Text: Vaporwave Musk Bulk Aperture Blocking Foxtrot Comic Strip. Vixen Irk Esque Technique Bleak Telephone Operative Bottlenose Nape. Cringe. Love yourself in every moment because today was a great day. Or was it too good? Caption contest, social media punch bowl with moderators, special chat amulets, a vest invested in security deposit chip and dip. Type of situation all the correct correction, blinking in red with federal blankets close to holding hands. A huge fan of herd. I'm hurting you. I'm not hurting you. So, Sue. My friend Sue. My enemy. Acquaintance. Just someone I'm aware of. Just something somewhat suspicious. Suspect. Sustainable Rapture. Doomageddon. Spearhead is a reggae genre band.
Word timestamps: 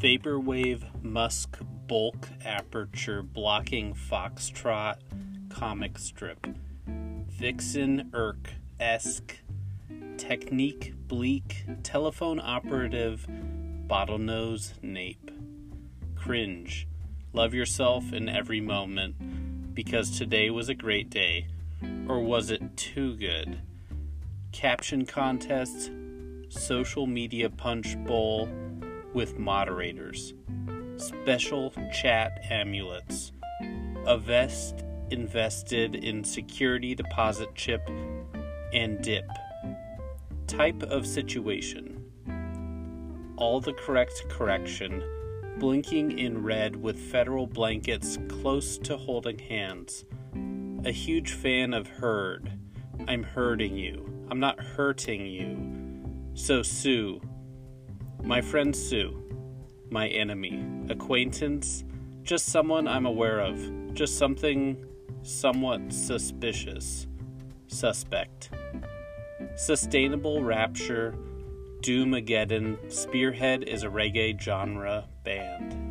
Vaporwave 0.00 1.04
Musk 1.04 1.58
Bulk 1.86 2.30
Aperture 2.46 3.22
Blocking 3.22 3.92
Foxtrot 3.92 4.96
Comic 5.50 5.98
Strip. 5.98 6.46
Vixen 6.86 8.08
Irk 8.14 8.54
Esque 8.80 9.40
Technique 10.16 10.94
Bleak 11.06 11.66
Telephone 11.82 12.40
Operative 12.40 13.26
Bottlenose 13.86 14.82
Nape. 14.82 15.30
Cringe. 16.14 16.88
Love 17.34 17.52
yourself 17.52 18.14
in 18.14 18.26
every 18.26 18.62
moment 18.62 19.74
because 19.74 20.16
today 20.16 20.48
was 20.48 20.70
a 20.70 20.74
great 20.74 21.10
day. 21.10 21.46
Or 22.08 22.20
was 22.20 22.50
it 22.50 22.74
too 22.78 23.16
good? 23.16 23.60
Caption 24.50 25.04
contest, 25.04 25.90
social 26.48 27.06
media 27.06 27.50
punch 27.50 28.02
bowl 28.04 28.48
with 29.14 29.38
moderators, 29.38 30.34
special 30.96 31.72
chat 31.92 32.44
amulets, 32.50 33.32
a 34.06 34.16
vest 34.18 34.84
invested 35.10 35.94
in 35.96 36.24
security 36.24 36.94
deposit 36.94 37.54
chip 37.54 37.88
and 38.72 39.02
dip. 39.02 39.28
Type 40.46 40.82
of 40.84 41.06
situation 41.06 42.00
all 43.40 43.58
the 43.58 43.72
correct 43.72 44.22
correction, 44.28 45.02
blinking 45.58 46.18
in 46.18 46.42
red 46.42 46.76
with 46.76 46.98
federal 46.98 47.46
blankets 47.46 48.18
close 48.28 48.76
to 48.76 48.96
holding 48.96 49.38
hands. 49.38 50.04
A 50.84 50.92
huge 50.92 51.32
fan 51.32 51.72
of 51.72 51.88
herd. 51.88 52.52
I'm 53.08 53.22
hurting 53.22 53.76
you. 53.76 54.26
I'm 54.30 54.40
not 54.40 54.60
hurting 54.60 55.26
you. 55.26 56.30
So, 56.34 56.62
Sue. 56.62 57.20
My 58.22 58.40
friend 58.40 58.74
Sue. 58.74 59.16
My 59.90 60.08
enemy. 60.08 60.64
Acquaintance. 60.88 61.84
Just 62.22 62.46
someone 62.46 62.86
I'm 62.86 63.06
aware 63.06 63.40
of. 63.40 63.94
Just 63.94 64.18
something 64.18 64.84
somewhat 65.22 65.92
suspicious. 65.92 67.06
Suspect. 67.66 68.50
Sustainable 69.56 70.42
Rapture. 70.42 71.14
Doomageddon. 71.80 72.92
Spearhead 72.92 73.64
is 73.64 73.82
a 73.82 73.88
reggae 73.88 74.38
genre 74.40 75.08
band. 75.24 75.89